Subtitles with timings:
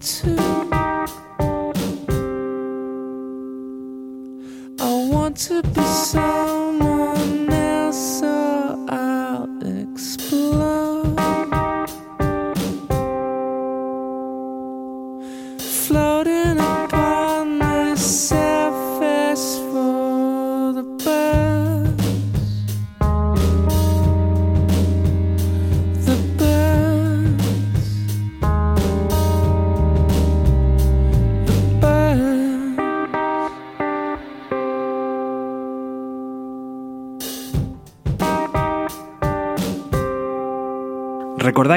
[0.00, 0.36] to.
[4.78, 5.62] I want to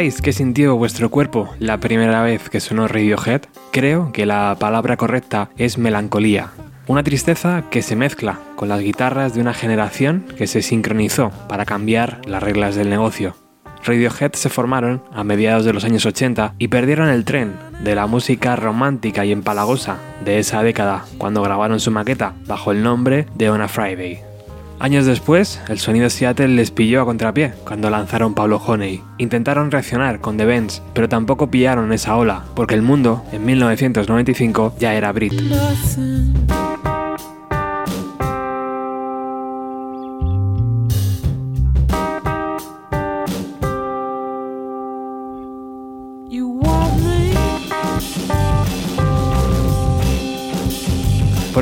[0.03, 3.44] ¿Recordáis qué sintió vuestro cuerpo la primera vez que sonó Radiohead?
[3.71, 6.49] Creo que la palabra correcta es melancolía.
[6.88, 11.64] Una tristeza que se mezcla con las guitarras de una generación que se sincronizó para
[11.64, 13.38] cambiar las reglas del negocio.
[13.86, 18.05] Radiohead se formaron a mediados de los años 80 y perdieron el tren de la
[18.05, 23.49] música romántica y empalagosa de esa década cuando grabaron su maqueta bajo el nombre de
[23.49, 24.33] On a Friday.
[24.84, 29.02] Años después, el sonido Seattle les pilló a contrapié cuando lanzaron Pablo Honey.
[29.17, 34.76] Intentaron reaccionar con The Bends, pero tampoco pillaron esa ola, porque el mundo, en 1995,
[34.80, 35.31] ya era Brit.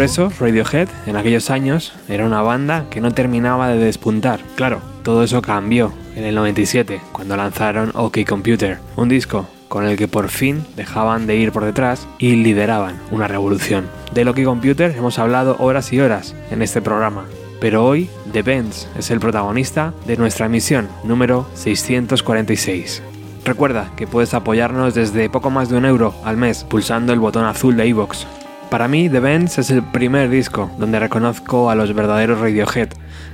[0.02, 4.40] Por eso, Radiohead, en aquellos años, era una banda que no terminaba de despuntar.
[4.56, 9.98] Claro, todo eso cambió en el 97, cuando lanzaron OK Computer, un disco con el
[9.98, 13.86] que por fin dejaban de ir por detrás y lideraban una revolución.
[14.12, 17.26] De OK Computer hemos hablado horas y horas en este programa,
[17.60, 23.04] pero hoy The Benz es el protagonista de nuestra emisión número 646.
[23.46, 27.46] Recuerda que puedes apoyarnos desde poco más de un euro al mes pulsando el botón
[27.46, 28.41] azul de iVoox
[28.72, 32.88] para mí, The Bends es el primer disco donde reconozco a los verdaderos Radiohead,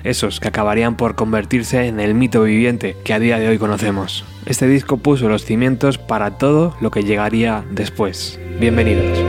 [0.03, 4.25] esos que acabarían por convertirse en el mito viviente que a día de hoy conocemos.
[4.47, 8.39] Este disco puso los cimientos para todo lo que llegaría después.
[8.59, 9.26] Bienvenidos.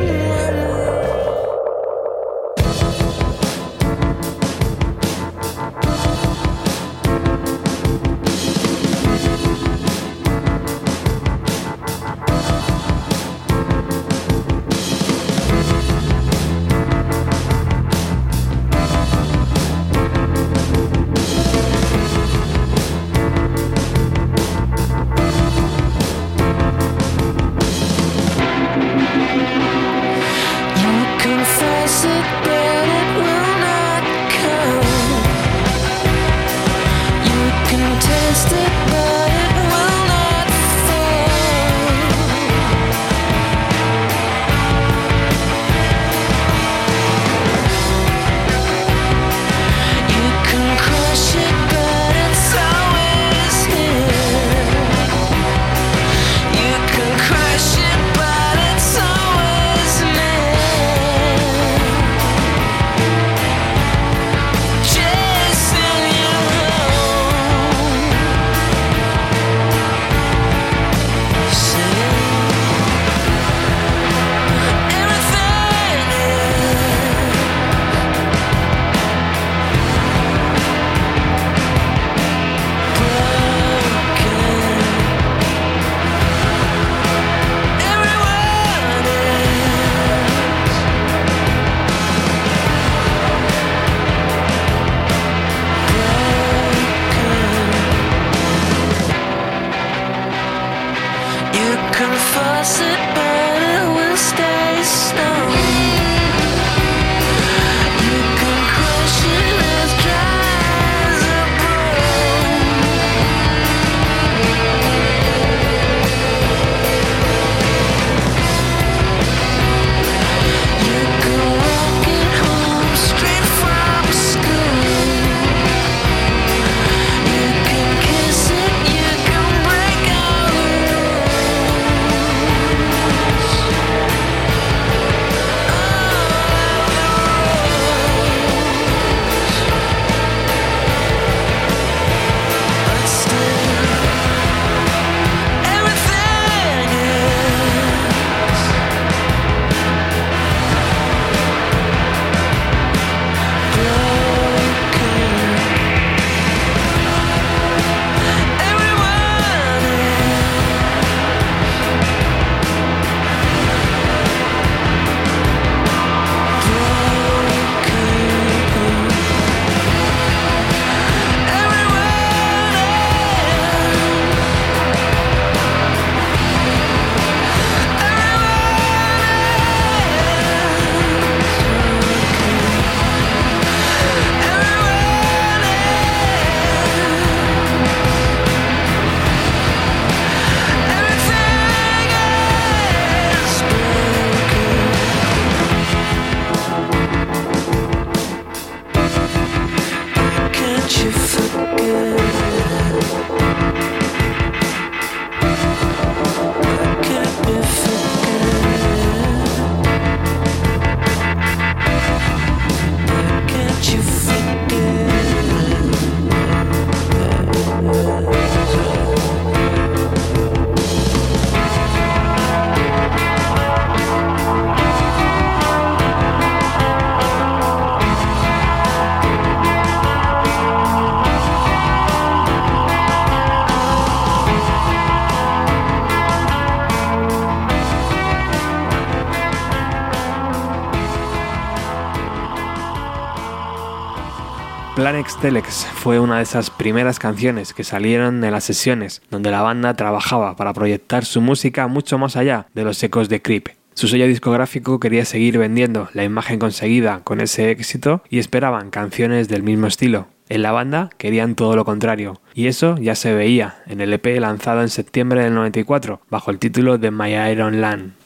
[245.08, 249.62] Planex Telex fue una de esas primeras canciones que salieron en las sesiones donde la
[249.62, 253.68] banda trabajaba para proyectar su música mucho más allá de los ecos de Creep.
[253.94, 259.48] Su sello discográfico quería seguir vendiendo la imagen conseguida con ese éxito y esperaban canciones
[259.48, 260.26] del mismo estilo.
[260.50, 264.38] En la banda querían todo lo contrario, y eso ya se veía en el EP
[264.38, 268.17] lanzado en septiembre del 94 bajo el título de My Iron Land.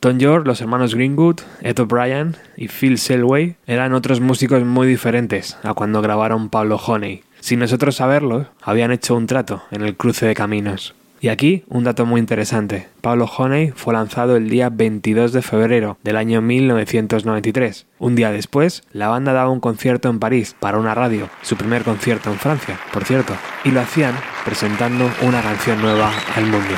[0.00, 5.58] Tom York, los hermanos Greenwood, Ed O'Brien y Phil Selway eran otros músicos muy diferentes
[5.62, 7.22] a cuando grabaron Pablo Honey.
[7.40, 10.94] Sin nosotros saberlo, habían hecho un trato en el cruce de caminos.
[11.20, 12.88] Y aquí un dato muy interesante.
[13.02, 17.84] Pablo Honey fue lanzado el día 22 de febrero del año 1993.
[17.98, 21.82] Un día después, la banda daba un concierto en París para una radio, su primer
[21.82, 24.14] concierto en Francia, por cierto, y lo hacían
[24.46, 26.74] presentando una canción nueva al mundo.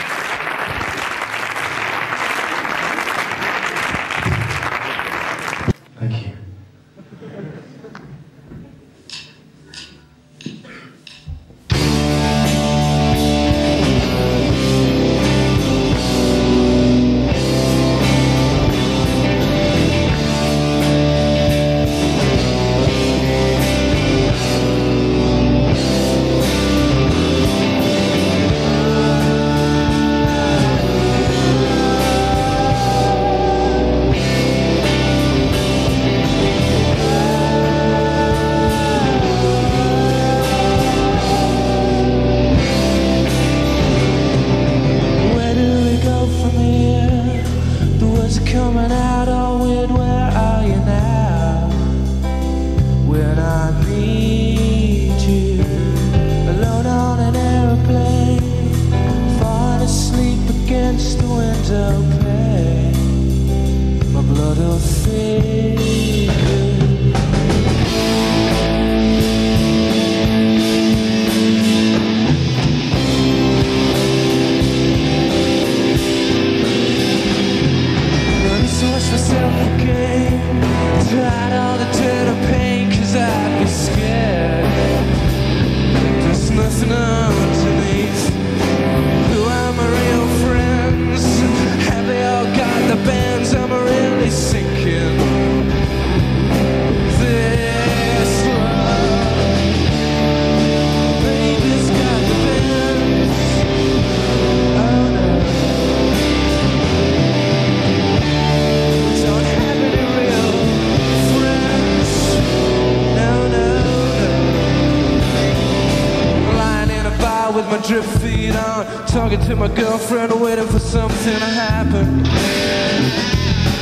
[117.93, 118.87] drip feed on.
[119.07, 122.25] Talking to my girlfriend, waiting for something to happen.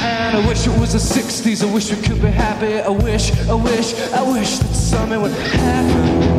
[0.03, 2.81] And I wish it was the 60s, I wish we could be happy.
[2.81, 6.30] I wish, I wish, I wish that something would happen.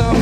[0.00, 0.12] I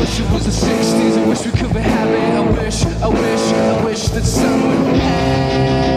[0.00, 2.18] wish it was the 60s, I wish we could be happy.
[2.18, 5.87] I wish, I wish, I wish that someone would.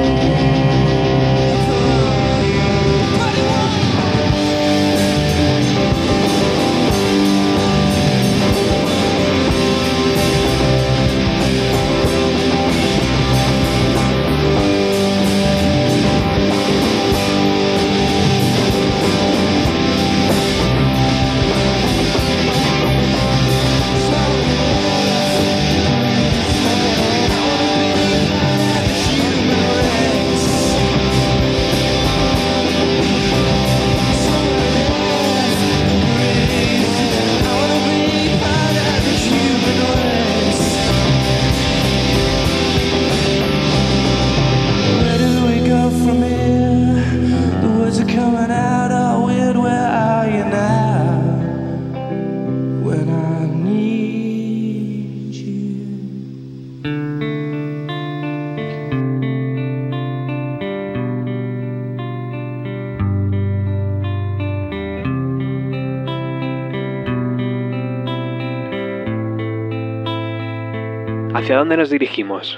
[71.52, 72.58] ¿Hacia dónde nos dirigimos?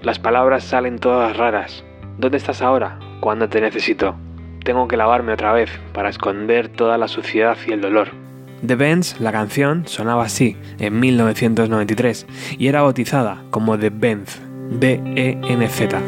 [0.00, 1.84] Las palabras salen todas raras.
[2.16, 2.98] ¿Dónde estás ahora?
[3.20, 4.16] ¿Cuándo te necesito?
[4.64, 8.12] Tengo que lavarme otra vez para esconder toda la suciedad y el dolor.
[8.66, 12.26] The Benz, la canción, sonaba así en 1993
[12.58, 16.00] y era bautizada como The Benz, B-E-N-Z.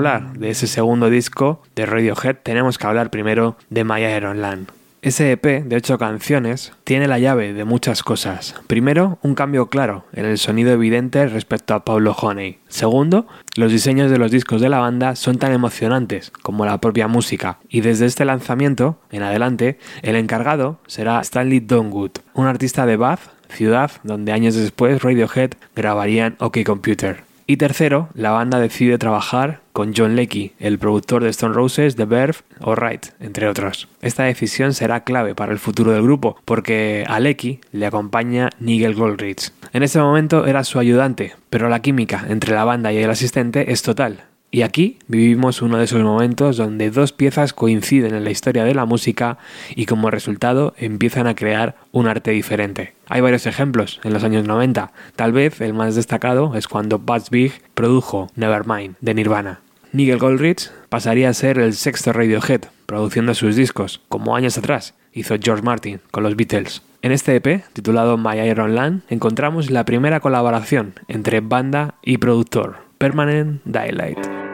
[0.00, 4.68] De ese segundo disco de Radiohead tenemos que hablar primero de My Iron Land.
[5.02, 8.54] Ese EP de ocho canciones tiene la llave de muchas cosas.
[8.66, 12.60] Primero, un cambio claro en el sonido evidente respecto a Pablo Honey.
[12.68, 13.26] Segundo,
[13.56, 17.58] los diseños de los discos de la banda son tan emocionantes como la propia música.
[17.68, 23.20] Y desde este lanzamiento en adelante, el encargado será Stanley Donwood, un artista de Bath,
[23.50, 27.29] ciudad donde años después Radiohead grabarían OK Computer.
[27.50, 32.04] Y tercero, la banda decide trabajar con John Leckie, el productor de Stone Roses, The
[32.04, 33.88] Verve o Right, entre otros.
[34.02, 38.94] Esta decisión será clave para el futuro del grupo, porque a Leckie le acompaña Nigel
[38.94, 39.50] Goldrich.
[39.72, 43.72] En ese momento era su ayudante, pero la química entre la banda y el asistente
[43.72, 48.30] es total, y aquí vivimos uno de esos momentos donde dos piezas coinciden en la
[48.30, 49.38] historia de la música
[49.74, 52.94] y como resultado empiezan a crear un arte diferente.
[53.08, 54.92] Hay varios ejemplos en los años 90.
[55.16, 59.60] Tal vez el más destacado es cuando Buzz Big produjo Nevermind de Nirvana.
[59.92, 65.34] Nigel Goldrich pasaría a ser el sexto Radiohead, produciendo sus discos, como años atrás hizo
[65.40, 66.82] George Martin con los Beatles.
[67.02, 72.89] En este EP, titulado My Iron Land, encontramos la primera colaboración entre banda y productor,
[73.00, 74.49] Permanent Daylight.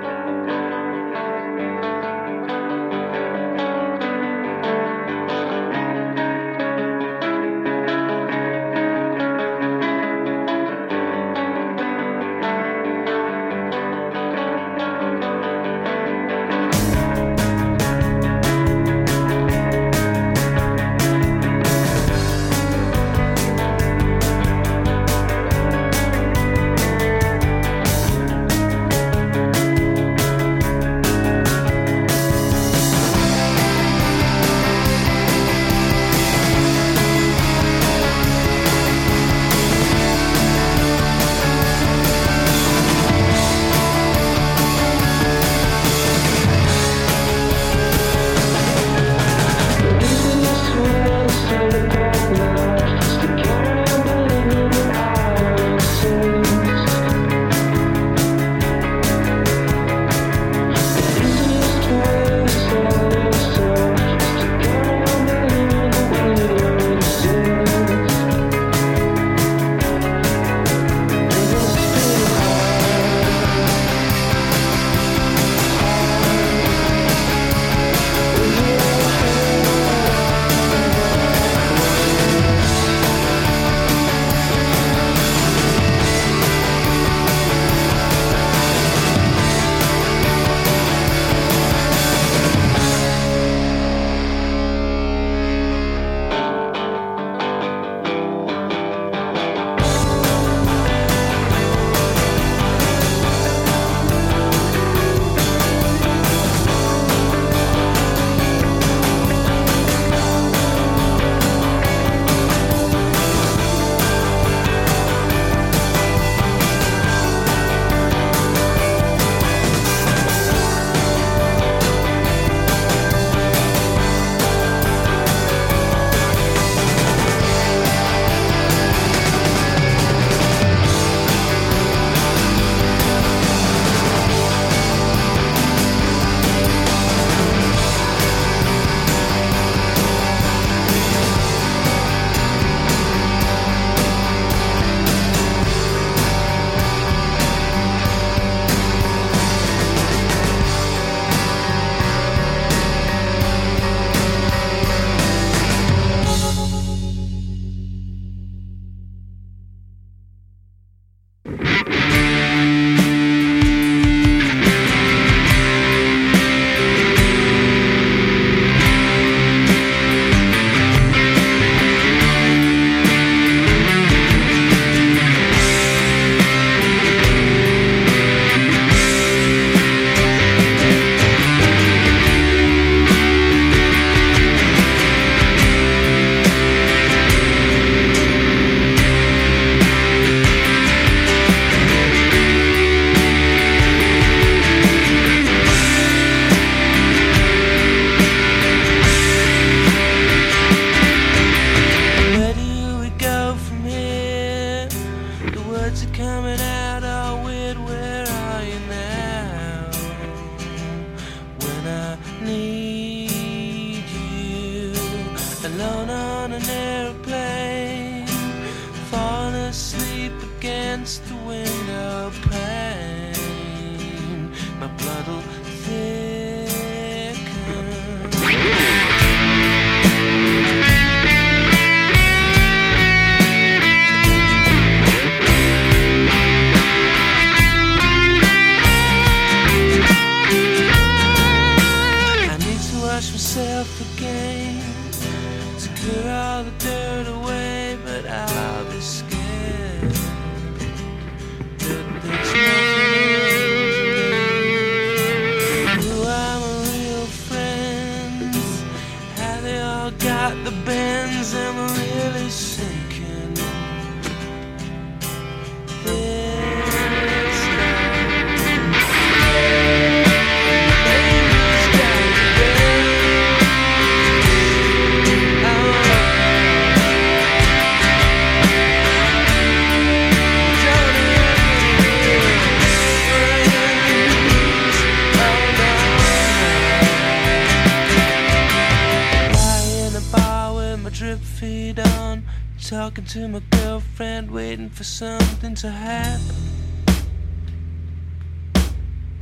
[293.36, 296.56] To my girlfriend, waiting for something to happen.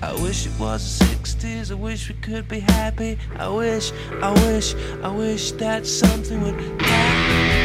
[0.02, 1.70] I wish it was the 60s.
[1.70, 3.16] I wish we could be happy.
[3.38, 7.63] I wish, I wish, I wish that something would happen.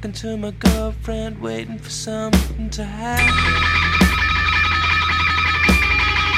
[0.00, 3.34] Talking to my girlfriend, waiting for something to happen.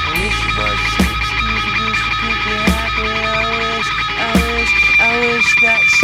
[0.05, 3.07] I wish it was 60s, I wish we could be happy.
[3.23, 6.02] I wish, I wish, I wish that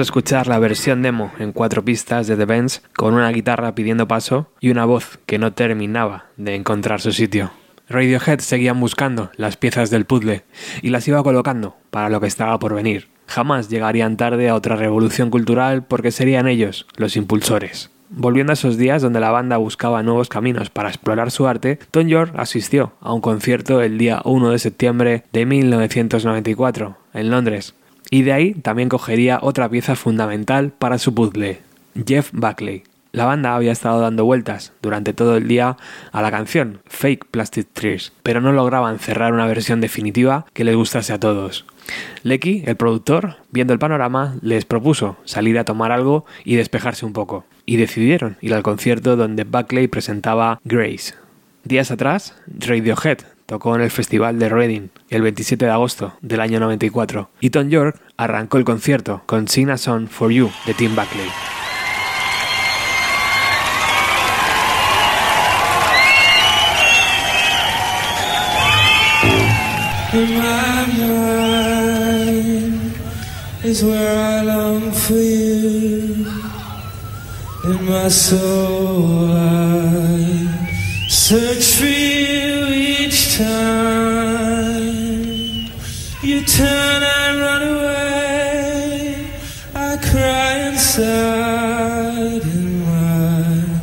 [0.00, 4.48] Escuchar la versión demo en cuatro pistas de The Benz con una guitarra pidiendo paso
[4.60, 7.50] y una voz que no terminaba de encontrar su sitio.
[7.88, 10.44] Radiohead seguían buscando las piezas del puzzle
[10.82, 13.08] y las iba colocando para lo que estaba por venir.
[13.26, 17.90] Jamás llegarían tarde a otra revolución cultural porque serían ellos los impulsores.
[18.10, 22.06] Volviendo a esos días donde la banda buscaba nuevos caminos para explorar su arte, Tom
[22.06, 27.74] York asistió a un concierto el día 1 de septiembre de 1994 en Londres,
[28.10, 31.60] y de ahí también cogería otra pieza fundamental para su puzzle,
[32.06, 32.84] Jeff Buckley.
[33.10, 35.78] La banda había estado dando vueltas durante todo el día
[36.12, 40.76] a la canción Fake Plastic Trees, pero no lograban cerrar una versión definitiva que les
[40.76, 41.64] gustase a todos.
[42.22, 47.14] Lecky, el productor, viendo el panorama, les propuso salir a tomar algo y despejarse un
[47.14, 51.14] poco, y decidieron ir al concierto donde Buckley presentaba Grace.
[51.64, 56.60] Días atrás, Radiohead tocó en el Festival de Reading el 27 de agosto del año
[56.60, 60.94] 94 y Tom York arrancó el concierto con Sing a Song for You de Tim
[60.94, 61.30] Buckley.
[83.40, 83.44] You
[86.44, 89.30] turn and run away.
[89.76, 93.80] I cry inside in my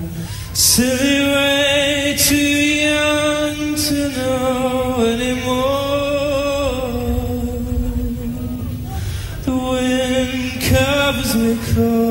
[0.53, 5.71] silly way, too young to know anymore.
[9.45, 12.04] The wind covers me cold,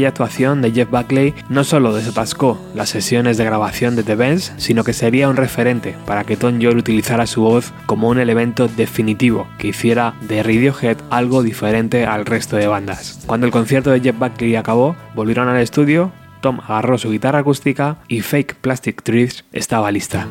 [0.00, 4.50] Aquella actuación de Jeff Buckley no solo desatascó las sesiones de grabación de The Benz,
[4.56, 8.66] sino que sería un referente para que Tom York utilizara su voz como un elemento
[8.66, 13.20] definitivo que hiciera de Radiohead algo diferente al resto de bandas.
[13.26, 17.98] Cuando el concierto de Jeff Buckley acabó, volvieron al estudio, Tom agarró su guitarra acústica
[18.08, 20.28] y Fake Plastic Trees estaba lista.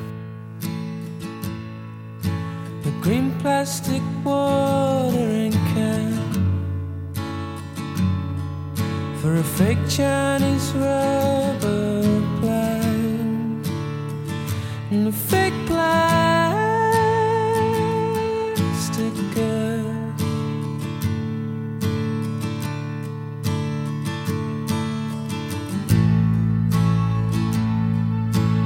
[9.22, 12.02] For a fake Chinese rubber
[12.40, 13.68] plant
[14.92, 15.94] and a fake plastic
[19.36, 20.14] girl.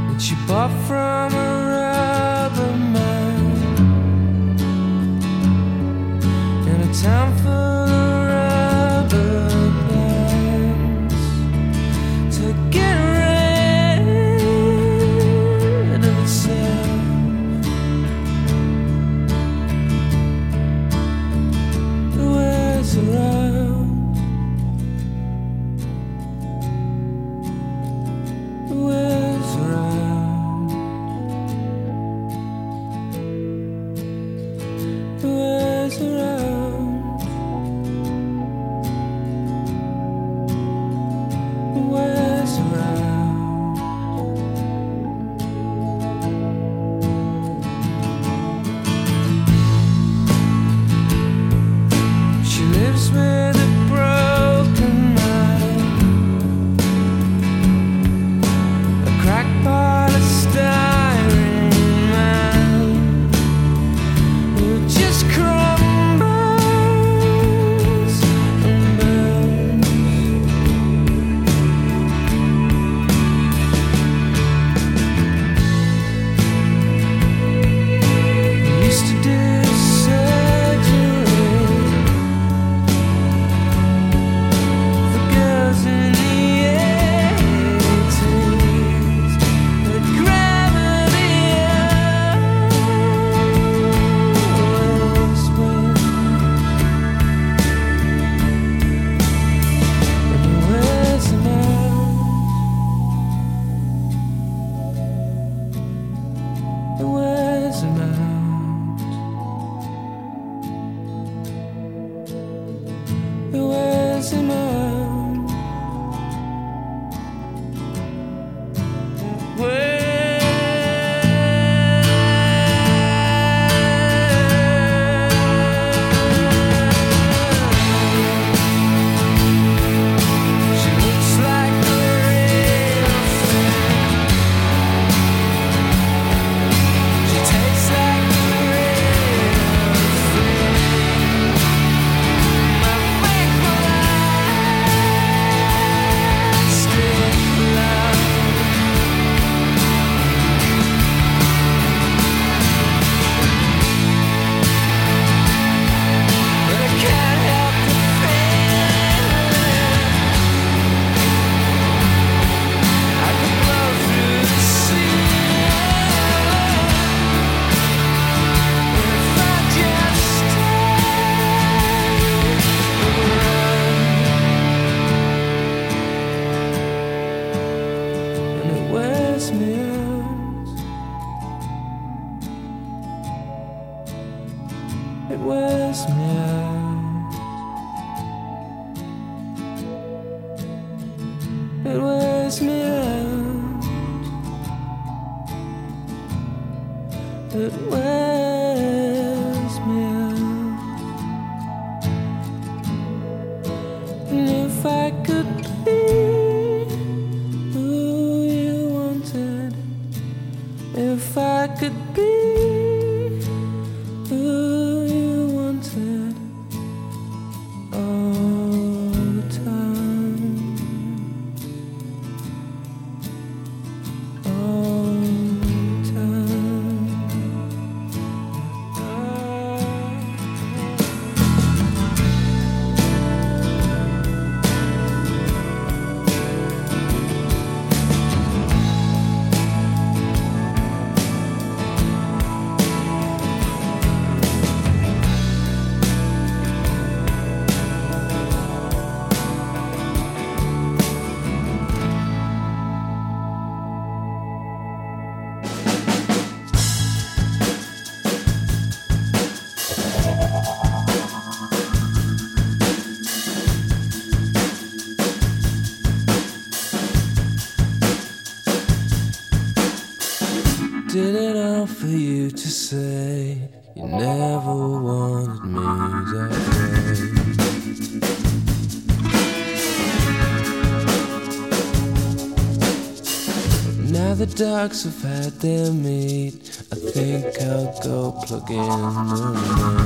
[0.07, 3.41] that she bought from a rubber man
[6.67, 7.72] in a town full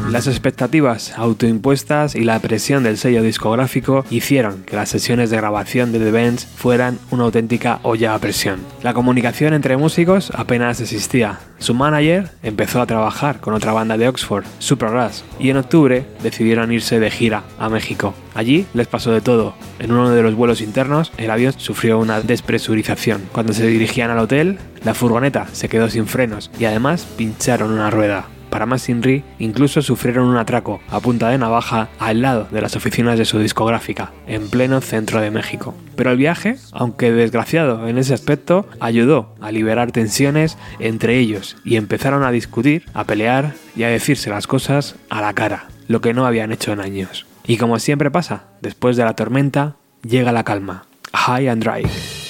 [0.09, 5.91] Las expectativas autoimpuestas y la presión del sello discográfico hicieron que las sesiones de grabación
[5.91, 8.61] de The fueran una auténtica olla a presión.
[8.83, 11.39] La comunicación entre músicos apenas existía.
[11.59, 16.71] Su manager empezó a trabajar con otra banda de Oxford, Supergrass, y en octubre decidieron
[16.71, 18.13] irse de gira a México.
[18.35, 19.55] Allí les pasó de todo.
[19.79, 23.23] En uno de los vuelos internos, el avión sufrió una despresurización.
[23.31, 27.89] Cuando se dirigían al hotel, la furgoneta se quedó sin frenos y además pincharon una
[27.89, 28.27] rueda.
[28.49, 32.75] Para más Inri, incluso sufrieron un atraco a punta de navaja al lado de las
[32.75, 35.73] oficinas de su discográfica, en pleno centro de México.
[35.95, 41.75] Pero el viaje, aunque desgraciado en ese aspecto, ayudó a liberar tensiones entre ellos y
[41.75, 46.13] empezaron a discutir, a pelear y a decirse las cosas a la cara, lo que
[46.13, 47.25] no habían hecho en años.
[47.45, 50.85] Y como siempre pasa, después de la tormenta, llega la calma.
[51.13, 52.26] High and dry.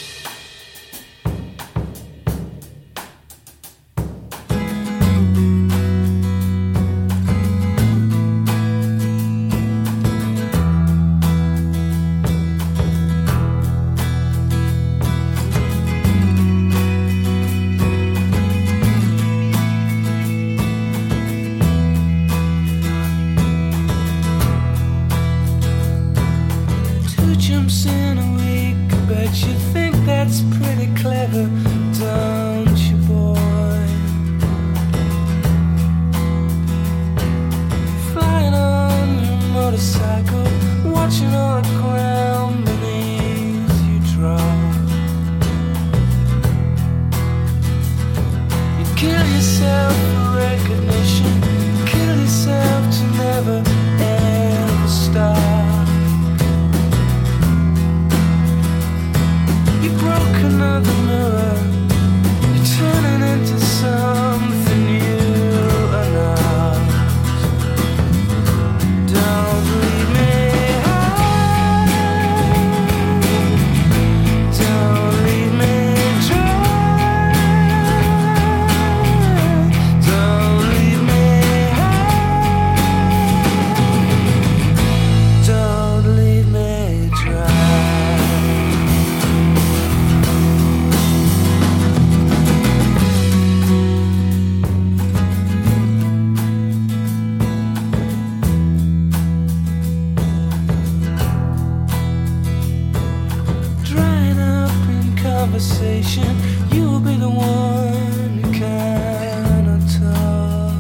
[105.58, 106.36] Conversation.
[106.72, 110.76] You'll be the one who cannot talk.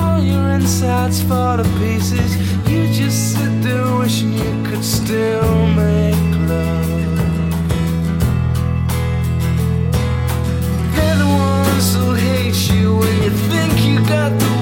[0.00, 2.36] All your insides fall to pieces.
[2.70, 6.14] You just sit there wishing you could still make
[6.48, 6.86] love.
[10.94, 14.53] They're the ones who hate you when you think you got the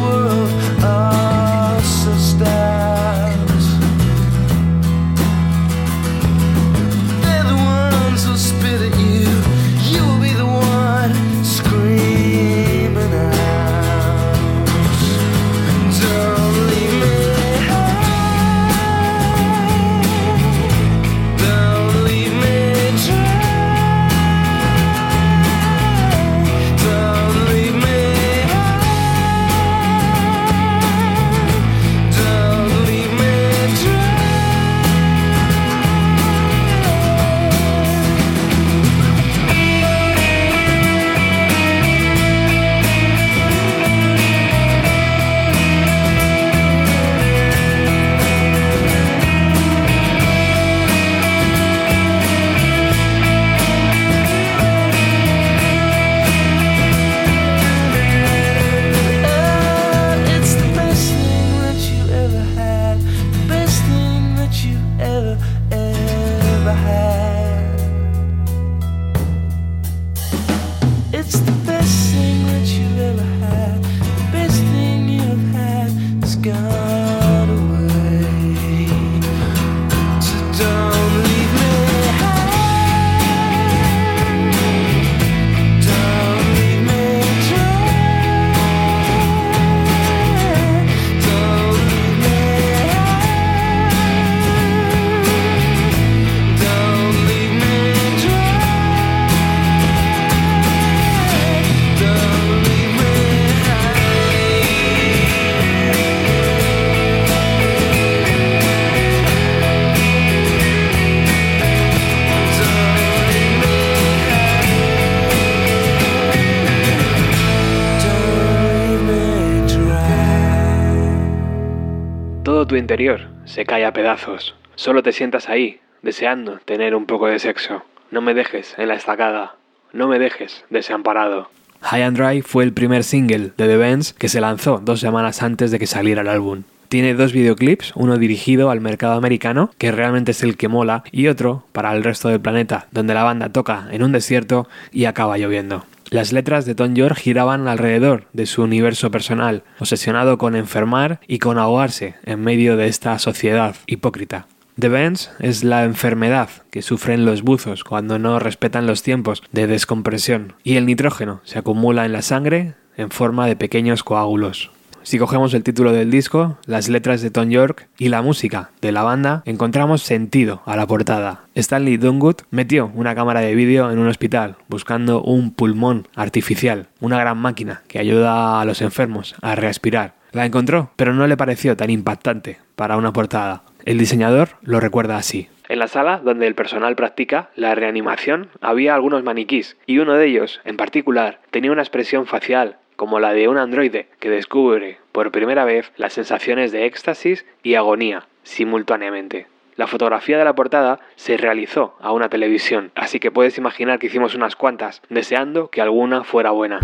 [122.73, 124.55] tu interior se cae a pedazos.
[124.77, 127.83] Solo te sientas ahí, deseando tener un poco de sexo.
[128.11, 129.57] No me dejes en la estacada.
[129.93, 131.51] No me dejes desamparado.
[131.83, 135.43] High and Dry fue el primer single de The Bends que se lanzó dos semanas
[135.43, 136.62] antes de que saliera el álbum.
[136.89, 141.27] Tiene dos videoclips, uno dirigido al mercado americano, que realmente es el que mola, y
[141.27, 145.37] otro para el resto del planeta, donde la banda toca en un desierto y acaba
[145.37, 145.85] lloviendo.
[146.12, 151.38] Las letras de Tom York giraban alrededor de su universo personal, obsesionado con enfermar y
[151.38, 154.46] con ahogarse en medio de esta sociedad hipócrita.
[154.78, 159.66] The Benz es la enfermedad que sufren los buzos cuando no respetan los tiempos de
[159.66, 164.70] descompresión y el nitrógeno se acumula en la sangre en forma de pequeños coágulos.
[165.05, 168.92] Si cogemos el título del disco, las letras de Tom York y la música de
[168.92, 171.40] la banda, encontramos sentido a la portada.
[171.57, 177.18] Stanley Dungood metió una cámara de vídeo en un hospital buscando un pulmón artificial, una
[177.18, 180.14] gran máquina que ayuda a los enfermos a respirar.
[180.30, 183.64] La encontró, pero no le pareció tan impactante para una portada.
[183.84, 185.48] El diseñador lo recuerda así.
[185.68, 190.26] En la sala donde el personal practica la reanimación había algunos maniquís y uno de
[190.26, 195.32] ellos, en particular, tenía una expresión facial como la de un androide que descubre por
[195.32, 199.48] primera vez las sensaciones de éxtasis y agonía simultáneamente.
[199.74, 204.07] La fotografía de la portada se realizó a una televisión, así que puedes imaginar que
[204.07, 206.78] hicimos unas cuantas, deseando que alguna fuera buena.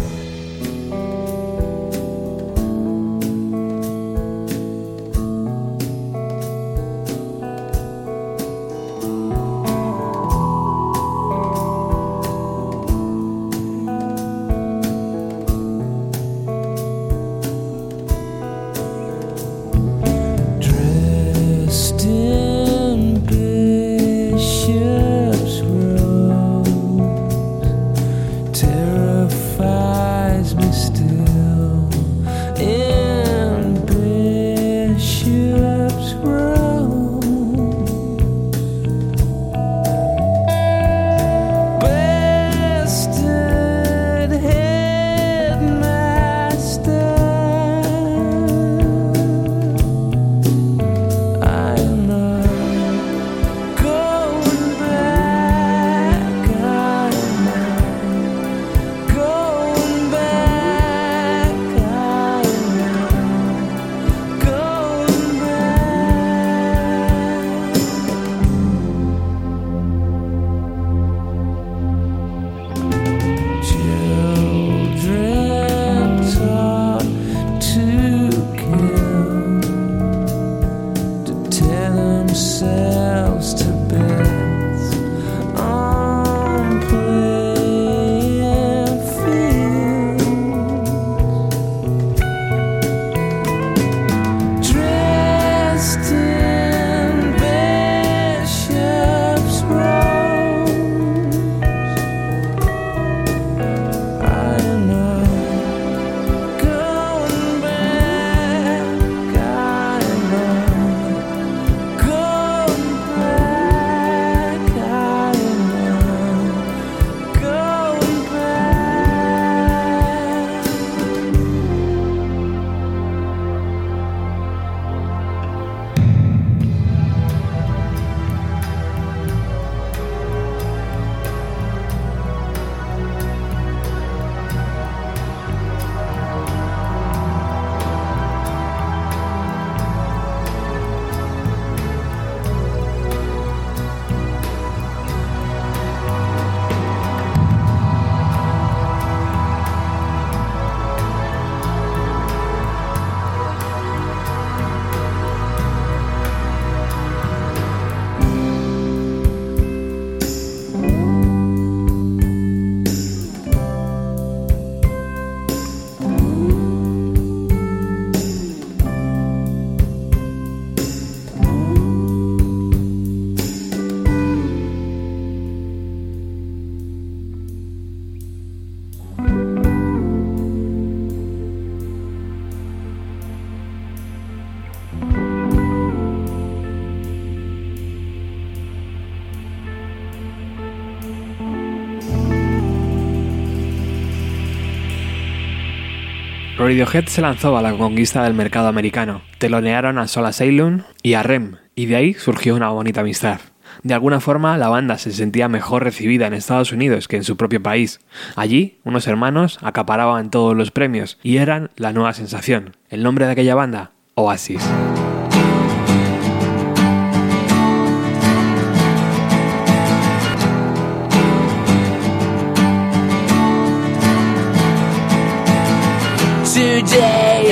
[196.68, 199.22] Radiohead se lanzó a la conquista del mercado americano.
[199.38, 203.40] Telonearon a Soul Asylum y a Rem, y de ahí surgió una bonita amistad.
[203.82, 207.38] De alguna forma, la banda se sentía mejor recibida en Estados Unidos que en su
[207.38, 208.00] propio país.
[208.36, 212.76] Allí, unos hermanos acaparaban todos los premios y eran la nueva sensación.
[212.90, 214.68] El nombre de aquella banda, Oasis.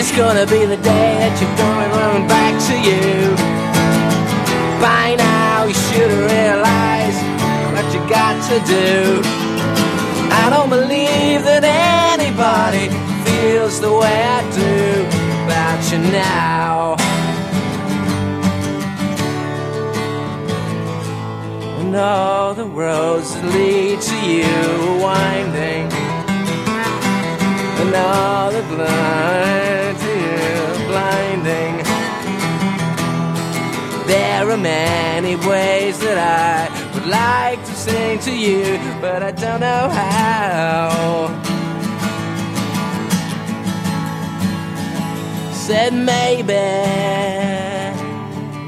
[0.07, 3.35] Is gonna be the day that you're gonna run back to you.
[4.81, 7.23] By now, you should have realized
[7.75, 9.21] what you got to do.
[10.43, 11.65] I don't believe that
[12.13, 12.87] anybody
[13.27, 14.77] feels the way I do
[15.45, 16.97] about you now.
[21.81, 25.96] And all the roads that lead to you are winding.
[27.87, 31.77] And all the blind to you blinding.
[34.09, 39.61] There are many ways that I would like to sing to you, but I don't
[39.61, 41.31] know how.
[45.53, 46.55] Said maybe.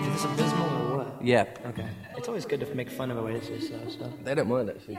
[0.07, 1.25] Is this abysmal or what?
[1.25, 1.66] Yep.
[1.66, 1.89] Okay.
[2.39, 4.12] It's always good to make fun of Oasis though, so.
[4.24, 4.97] They don't mind actually.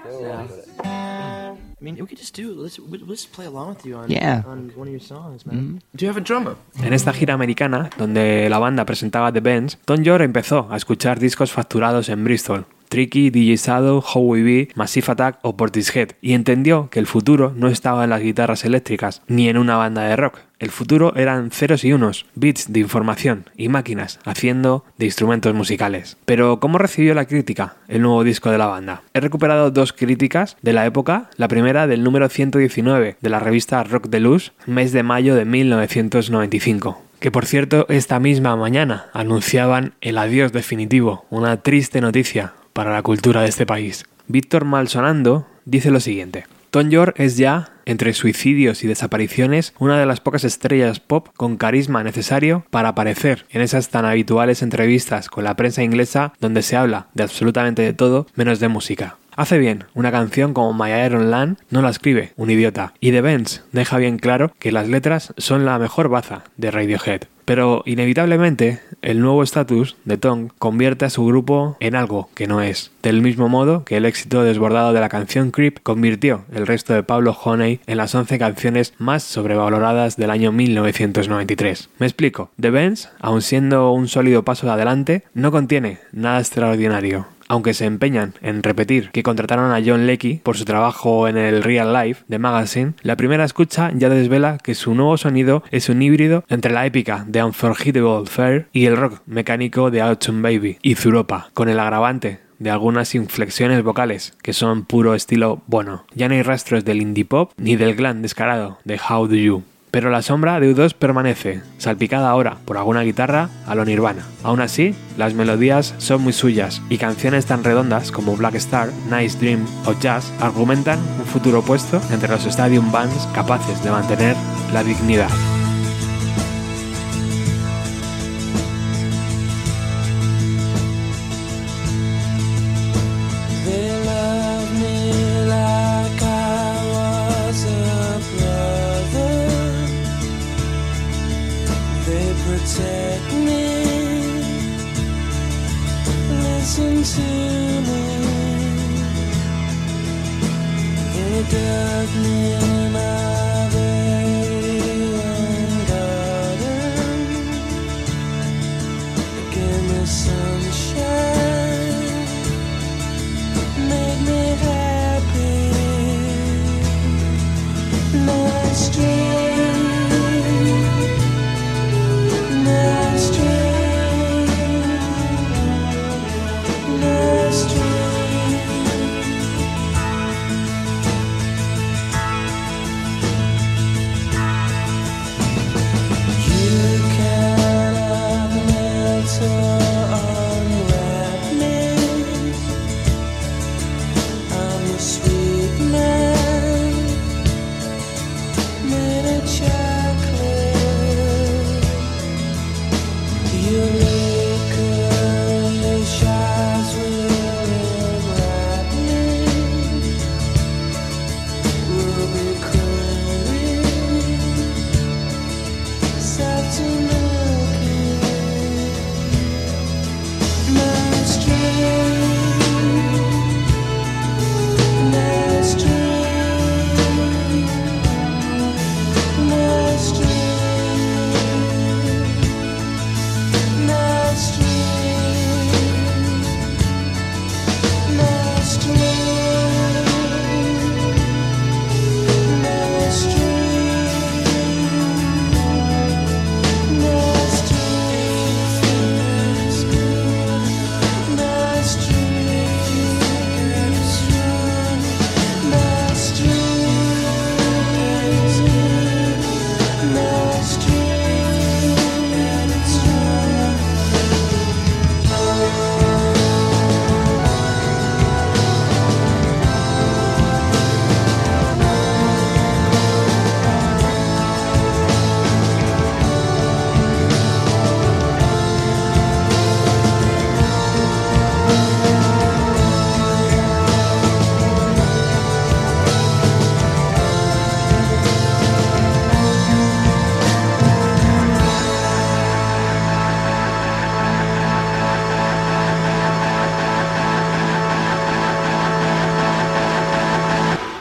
[0.83, 2.53] I mean, we could just do.
[2.53, 4.43] Let's we- let's play along with you on Yeah.
[4.45, 5.79] on one of your songs, man.
[5.93, 6.55] Do you have a drummer?
[6.83, 11.19] En esta gira americana, donde la banda presentaba The Bands, Tom York empezó a escuchar
[11.19, 12.65] discos facturados en Bristol.
[12.89, 17.67] Tricky, DJ Shadow, Howie B, Massive Attack o Portishead, y entendió que el futuro no
[17.69, 20.39] estaba en las guitarras eléctricas ni en una banda de rock.
[20.59, 26.17] El futuro eran ceros y unos, bits de información y máquinas haciendo de instrumentos musicales.
[26.25, 29.01] Pero ¿cómo recibió la crítica el nuevo disco de la banda?
[29.13, 33.83] He recuperado dos críticas de la época, la primera del número 119 de la revista
[33.83, 39.93] Rock de Luz, mes de mayo de 1995 que por cierto esta misma mañana anunciaban
[39.99, 44.05] el adiós definitivo, una triste noticia para la cultura de este país.
[44.27, 46.45] Víctor Malsonando dice lo siguiente.
[46.71, 51.57] Tom York es ya, entre suicidios y desapariciones, una de las pocas estrellas pop con
[51.57, 56.75] carisma necesario para aparecer en esas tan habituales entrevistas con la prensa inglesa donde se
[56.75, 59.17] habla de absolutamente de todo menos de música.
[59.39, 63.21] Hace bien, una canción como My Iron Land no la escribe un idiota, y The
[63.21, 67.21] Benz deja bien claro que las letras son la mejor baza de Radiohead.
[67.45, 72.61] Pero inevitablemente, el nuevo estatus de Tom convierte a su grupo en algo que no
[72.61, 72.91] es.
[73.01, 77.03] Del mismo modo que el éxito desbordado de la canción Creep convirtió el resto de
[77.03, 81.89] Pablo Honey en las 11 canciones más sobrevaloradas del año 1993.
[81.97, 82.51] Me explico.
[82.59, 88.35] The Benz, aun siendo un sólido paso adelante, no contiene nada extraordinario aunque se empeñan
[88.41, 92.39] en repetir que contrataron a John Leckie por su trabajo en el Real Life de
[92.39, 96.85] Magazine, la primera escucha ya desvela que su nuevo sonido es un híbrido entre la
[96.85, 101.79] épica de Unforgettable Fair y el rock mecánico de Autumn Baby y Zuropa, con el
[101.79, 106.05] agravante de algunas inflexiones vocales que son puro estilo Bono.
[106.13, 109.63] Ya no hay rastros del indie pop ni del glam descarado de How Do You.
[109.91, 114.23] Pero la sombra de U2 permanece, salpicada ahora por alguna guitarra a lo Nirvana.
[114.43, 119.37] Aún así, las melodías son muy suyas y canciones tan redondas como Black Star, Nice
[119.39, 124.35] Dream o Jazz argumentan un futuro opuesto entre los stadium bands capaces de mantener
[124.73, 125.29] la dignidad.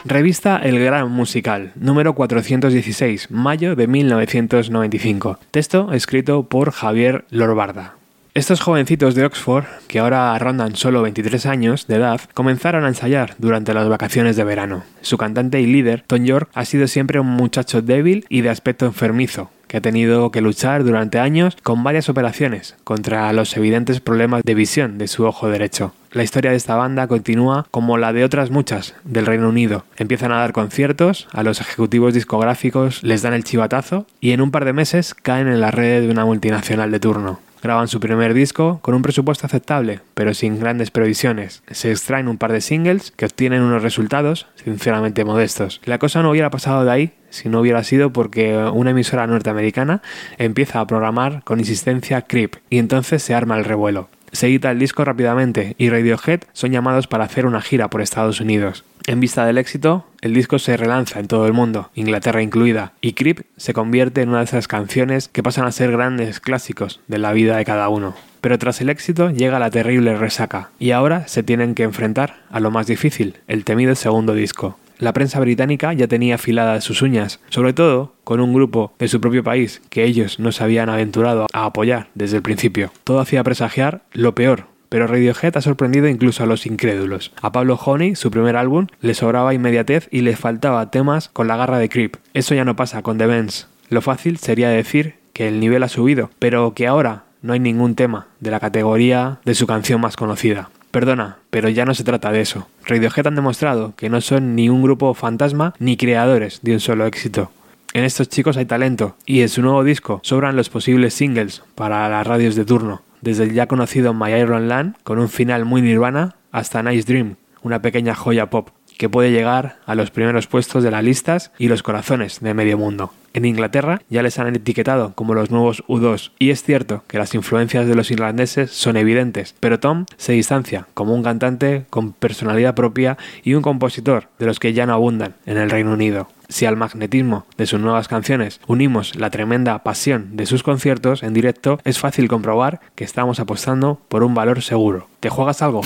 [0.09, 5.37] Revista El Gran Musical, número 416, mayo de 1995.
[5.51, 7.93] Texto escrito por Javier Lorbarda.
[8.33, 13.35] Estos jovencitos de Oxford, que ahora rondan solo 23 años de edad, comenzaron a ensayar
[13.37, 14.83] durante las vacaciones de verano.
[15.01, 18.87] Su cantante y líder, Tom York, ha sido siempre un muchacho débil y de aspecto
[18.87, 24.41] enfermizo, que ha tenido que luchar durante años con varias operaciones contra los evidentes problemas
[24.43, 25.93] de visión de su ojo derecho.
[26.11, 29.85] La historia de esta banda continúa como la de otras muchas del Reino Unido.
[29.95, 34.49] Empiezan a dar conciertos, a los ejecutivos discográficos les dan el chivatazo y en un
[34.49, 37.39] par de meses caen en la red de una multinacional de turno.
[37.61, 41.61] Graban su primer disco con un presupuesto aceptable, pero sin grandes previsiones.
[41.69, 45.79] Se extraen un par de singles que obtienen unos resultados sinceramente modestos.
[45.83, 50.01] La cosa no hubiera pasado de ahí si no hubiera sido porque una emisora norteamericana
[50.39, 54.09] empieza a programar con insistencia Creep y entonces se arma el revuelo.
[54.31, 58.41] Se edita el disco rápidamente y Radiohead son llamados para hacer una gira por Estados
[58.41, 58.83] Unidos.
[59.07, 63.13] En vista del éxito, el disco se relanza en todo el mundo, Inglaterra incluida, y
[63.13, 67.17] Creep se convierte en una de esas canciones que pasan a ser grandes clásicos de
[67.17, 68.13] la vida de cada uno.
[68.41, 72.59] Pero tras el éxito llega la terrible resaca, y ahora se tienen que enfrentar a
[72.59, 74.77] lo más difícil, el temido segundo disco.
[74.99, 79.19] La prensa británica ya tenía afiladas sus uñas, sobre todo con un grupo de su
[79.21, 82.91] propio país que ellos no se habían aventurado a apoyar desde el principio.
[83.05, 87.31] Todo hacía presagiar lo peor pero Radiohead ha sorprendido incluso a los incrédulos.
[87.41, 91.55] A Pablo Honey, su primer álbum, le sobraba inmediatez y le faltaba temas con la
[91.55, 92.17] garra de Creep.
[92.33, 93.67] Eso ya no pasa con The Benz.
[93.89, 97.95] Lo fácil sería decir que el nivel ha subido, pero que ahora no hay ningún
[97.95, 100.69] tema de la categoría de su canción más conocida.
[100.91, 102.67] Perdona, pero ya no se trata de eso.
[102.85, 107.05] Radiohead han demostrado que no son ni un grupo fantasma ni creadores de un solo
[107.05, 107.51] éxito.
[107.93, 112.07] En estos chicos hay talento y en su nuevo disco sobran los posibles singles para
[112.09, 115.81] las radios de turno desde el ya conocido My Iron Land, con un final muy
[115.81, 118.69] nirvana, hasta Nice Dream, una pequeña joya pop
[118.99, 122.77] que puede llegar a los primeros puestos de las listas y los corazones de medio
[122.77, 123.13] mundo.
[123.33, 127.33] En Inglaterra ya les han etiquetado como los nuevos U2 y es cierto que las
[127.33, 132.75] influencias de los irlandeses son evidentes, pero Tom se distancia como un cantante con personalidad
[132.75, 136.27] propia y un compositor de los que ya no abundan en el Reino Unido.
[136.49, 141.33] Si al magnetismo de sus nuevas canciones unimos la tremenda pasión de sus conciertos en
[141.33, 145.07] directo, es fácil comprobar que estamos apostando por un valor seguro.
[145.21, 145.83] ¿Te juegas algo?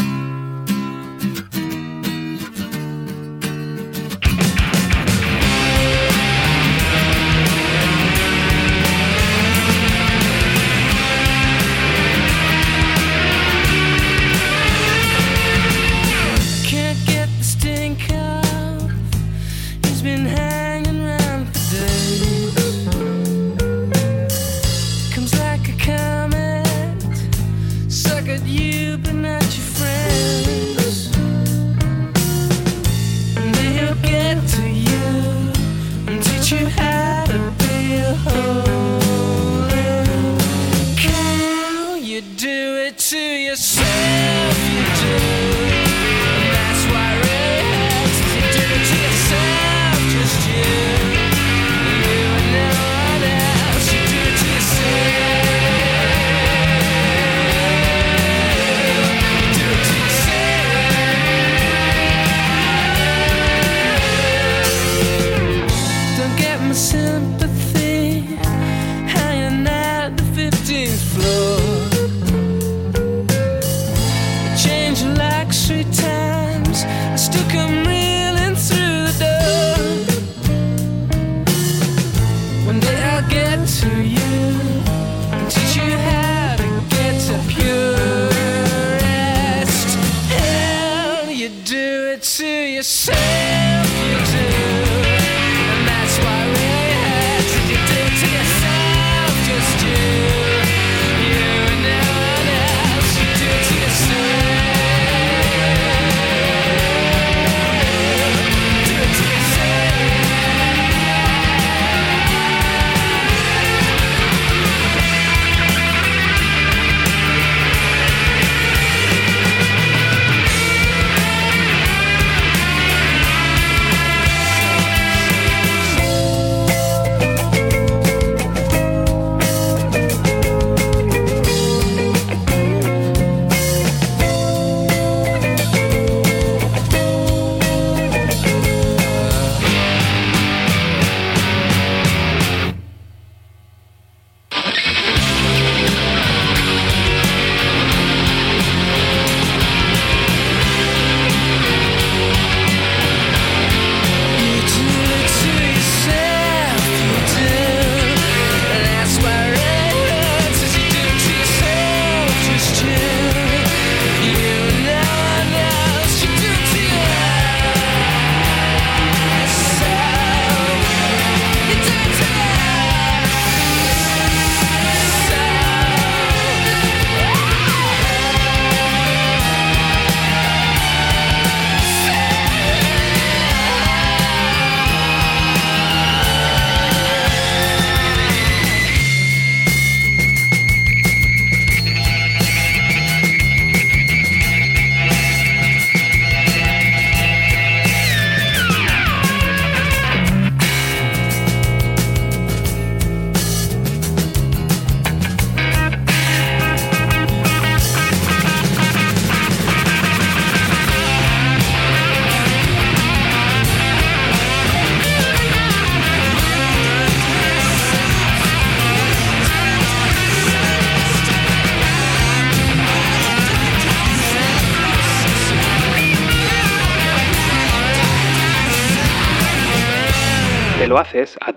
[20.04, 20.53] been happening.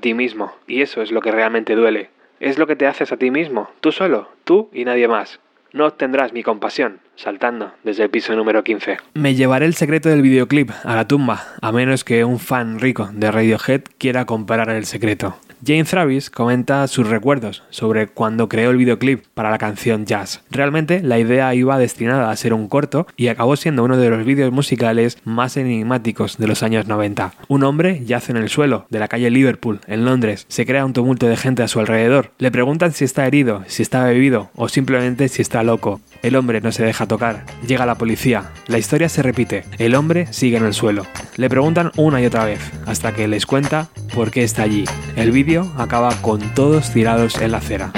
[0.06, 2.10] Ti mismo, y eso es lo que realmente duele.
[2.38, 5.40] Es lo que te haces a ti mismo, tú solo, tú y nadie más.
[5.72, 8.98] No obtendrás mi compasión, saltando desde el piso número 15.
[9.14, 13.10] Me llevaré el secreto del videoclip a la tumba, a menos que un fan rico
[13.12, 15.36] de Radiohead quiera comparar el secreto.
[15.64, 20.42] Jane Travis comenta sus recuerdos sobre cuando creó el videoclip para la canción Jazz.
[20.50, 24.24] Realmente la idea iba destinada a ser un corto y acabó siendo uno de los
[24.24, 27.32] vídeos musicales más enigmáticos de los años 90.
[27.48, 30.44] Un hombre yace en el suelo de la calle Liverpool, en Londres.
[30.48, 32.32] Se crea un tumulto de gente a su alrededor.
[32.38, 36.00] Le preguntan si está herido, si está bebido o simplemente si está loco.
[36.26, 37.44] El hombre no se deja tocar.
[37.64, 38.50] Llega la policía.
[38.66, 39.62] La historia se repite.
[39.78, 41.06] El hombre sigue en el suelo.
[41.36, 44.86] Le preguntan una y otra vez, hasta que les cuenta por qué está allí.
[45.14, 47.92] El vídeo acaba con todos tirados en la acera.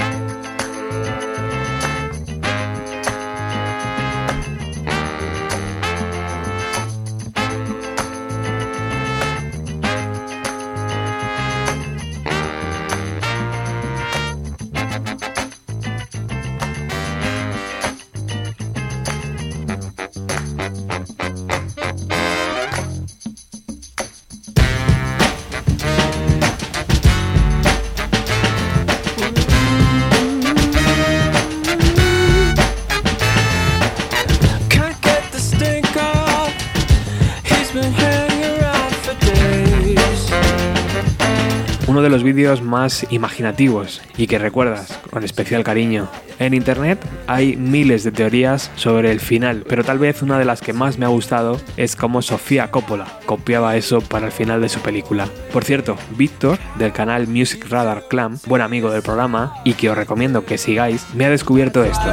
[42.32, 46.08] Vídeos más imaginativos y que recuerdas con especial cariño.
[46.38, 50.60] En internet hay miles de teorías sobre el final, pero tal vez una de las
[50.60, 54.68] que más me ha gustado es cómo Sofía Coppola copiaba eso para el final de
[54.68, 55.28] su película.
[55.52, 59.96] Por cierto, Víctor, del canal Music Radar Clam, buen amigo del programa y que os
[59.96, 62.10] recomiendo que sigáis, me ha descubierto esto.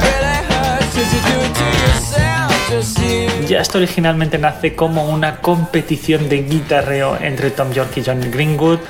[3.48, 8.80] Ya esto originalmente nace como una competición de guitarreo entre Tom York y John Greenwood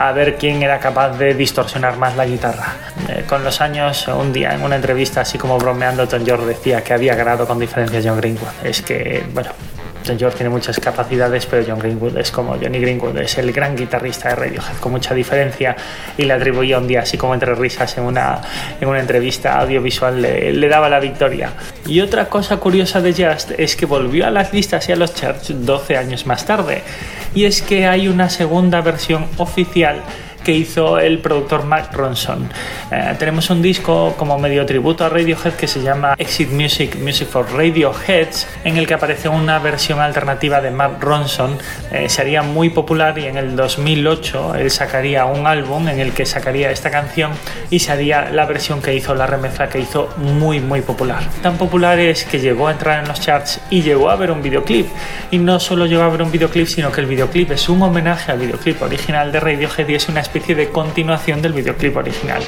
[0.00, 2.72] a ver quién era capaz de distorsionar más la guitarra.
[3.06, 6.82] Eh, con los años, un día en una entrevista, así como bromeando, Tom York decía
[6.82, 8.64] que había ganado con diferencia John Greenwood.
[8.64, 9.50] Es que, bueno,
[10.04, 13.76] Tom York tiene muchas capacidades, pero John Greenwood es como Johnny Greenwood, es el gran
[13.76, 15.76] guitarrista de Radiohead, con mucha diferencia,
[16.16, 18.40] y le atribuía un día, así como entre risas, en una,
[18.80, 21.52] en una entrevista audiovisual, le, le daba la victoria.
[21.86, 25.14] Y otra cosa curiosa de Just es que volvió a las listas y a los
[25.14, 26.82] charts 12 años más tarde,
[27.34, 30.02] y es que hay una segunda versión oficial
[30.44, 32.50] que hizo el productor Mark Ronson.
[32.90, 37.28] Eh, tenemos un disco como medio tributo a Radiohead que se llama Exit Music, Music
[37.28, 41.58] for Radioheads, en el que aparece una versión alternativa de Mark Ronson.
[41.92, 46.26] Eh, sería muy popular y en el 2008 él sacaría un álbum en el que
[46.26, 47.32] sacaría esta canción
[47.70, 51.22] y sería la versión que hizo, la remezcla que hizo muy muy popular.
[51.42, 54.42] Tan popular es que llegó a entrar en los charts y llegó a ver un
[54.42, 54.86] videoclip.
[55.30, 58.32] Y no solo llegó a ver un videoclip, sino que el videoclip es un homenaje
[58.32, 62.42] al videoclip original de Radiohead y es una de continuación del videoclip original.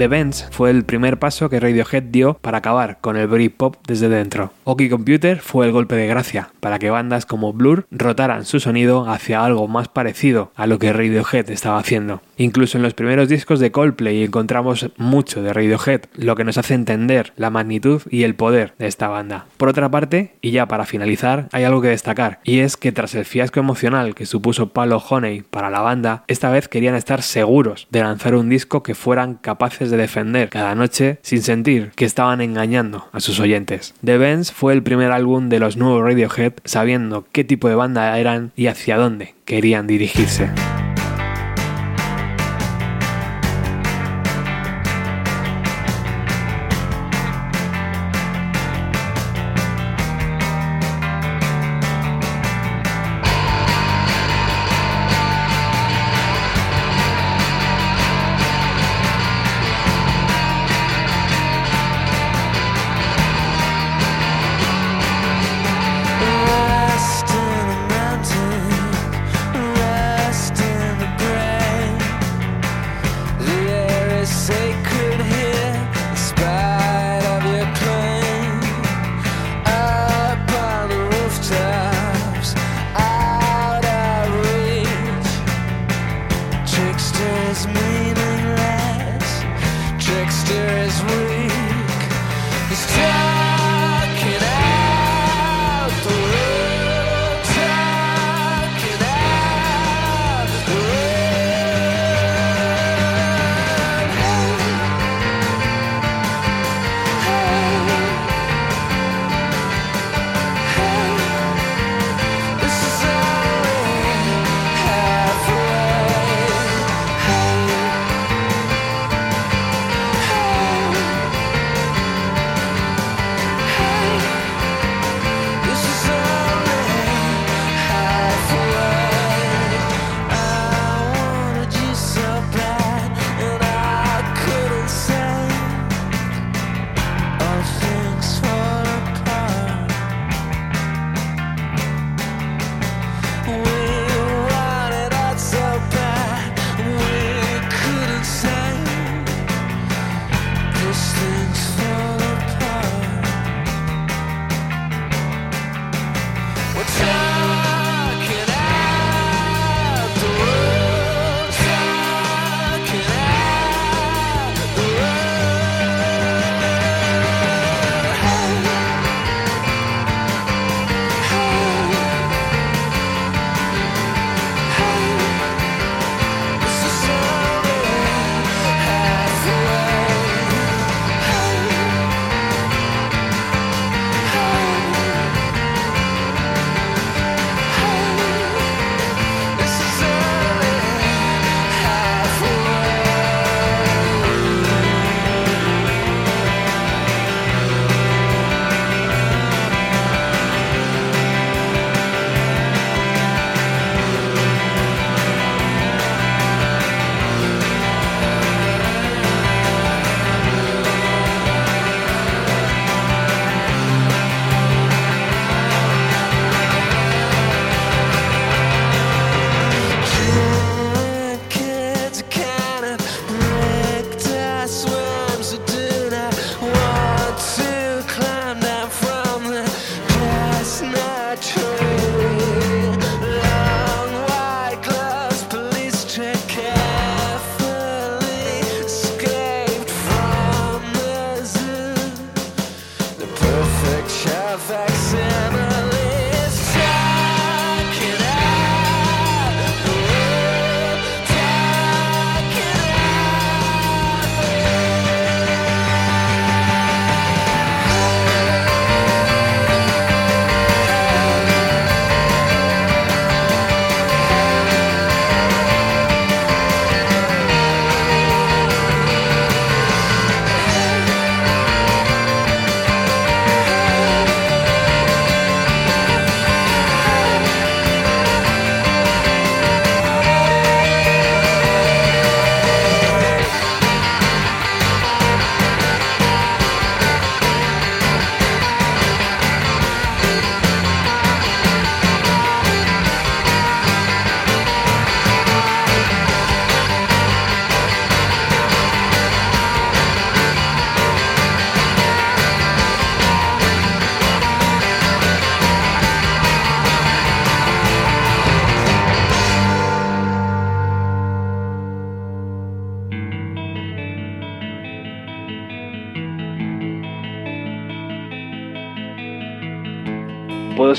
[0.00, 4.08] The Bends fue el primer paso que Radiohead dio para acabar con el Britpop desde
[4.08, 4.50] dentro.
[4.72, 9.10] OK Computer fue el golpe de gracia para que bandas como Blur rotaran su sonido
[9.10, 12.22] hacia algo más parecido a lo que Radiohead estaba haciendo.
[12.36, 16.74] Incluso en los primeros discos de Coldplay encontramos mucho de Radiohead, lo que nos hace
[16.74, 19.46] entender la magnitud y el poder de esta banda.
[19.56, 23.16] Por otra parte, y ya para finalizar, hay algo que destacar, y es que tras
[23.16, 27.88] el fiasco emocional que supuso Palo Honey para la banda, esta vez querían estar seguros
[27.90, 32.40] de lanzar un disco que fueran capaces de defender cada noche sin sentir que estaban
[32.40, 33.94] engañando a sus oyentes.
[34.04, 34.16] The
[34.60, 38.66] fue el primer álbum de los nuevos Radiohead sabiendo qué tipo de banda eran y
[38.66, 40.50] hacia dónde querían dirigirse.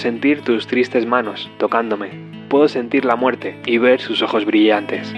[0.01, 2.09] Sentir tus tristes manos tocándome.
[2.49, 5.13] Puedo sentir la muerte y ver sus ojos brillantes.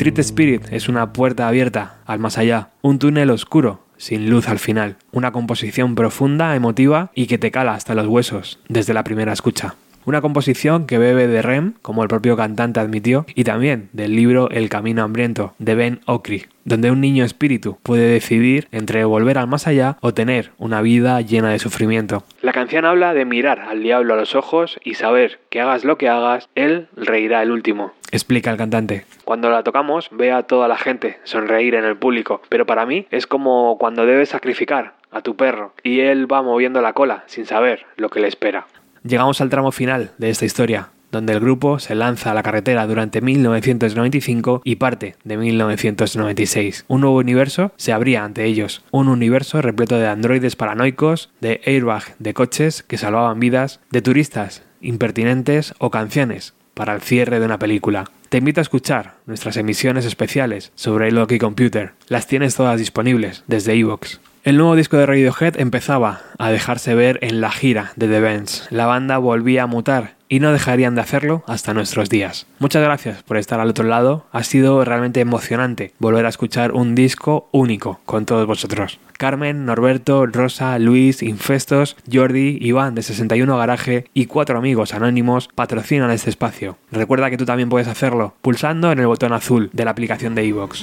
[0.00, 4.58] Street Spirit es una puerta abierta al más allá, un túnel oscuro, sin luz al
[4.58, 9.34] final, una composición profunda, emotiva y que te cala hasta los huesos desde la primera
[9.34, 9.74] escucha.
[10.06, 14.48] Una composición que bebe de Rem, como el propio cantante admitió, y también del libro
[14.48, 19.48] El Camino Hambriento, de Ben Okri, donde un niño espíritu puede decidir entre volver al
[19.48, 22.24] más allá o tener una vida llena de sufrimiento.
[22.40, 25.98] La canción habla de mirar al diablo a los ojos y saber que hagas lo
[25.98, 27.92] que hagas, él reirá el último.
[28.12, 29.04] Explica el cantante.
[29.24, 33.06] Cuando la tocamos, ve a toda la gente sonreír en el público, pero para mí
[33.10, 37.46] es como cuando debes sacrificar a tu perro y él va moviendo la cola sin
[37.46, 38.66] saber lo que le espera.
[39.02, 42.86] Llegamos al tramo final de esta historia, donde el grupo se lanza a la carretera
[42.86, 46.84] durante 1995 y parte de 1996.
[46.88, 52.16] Un nuevo universo se abría ante ellos, un universo repleto de androides paranoicos, de airbag
[52.18, 57.58] de coches que salvaban vidas, de turistas impertinentes o canciones para el cierre de una
[57.58, 58.04] película.
[58.28, 61.92] Te invito a escuchar nuestras emisiones especiales sobre el OK Computer.
[62.08, 64.20] Las tienes todas disponibles desde Evox.
[64.42, 68.68] El nuevo disco de Radiohead empezaba a dejarse ver en la gira de The Bands.
[68.70, 72.46] La banda volvía a mutar y no dejarían de hacerlo hasta nuestros días.
[72.58, 74.24] Muchas gracias por estar al otro lado.
[74.32, 78.98] Ha sido realmente emocionante volver a escuchar un disco único con todos vosotros.
[79.18, 86.10] Carmen, Norberto, Rosa, Luis, Infestos, Jordi, Iván de 61 Garaje y cuatro amigos anónimos patrocinan
[86.12, 86.78] este espacio.
[86.90, 90.46] Recuerda que tú también puedes hacerlo pulsando en el botón azul de la aplicación de
[90.46, 90.82] iVoox.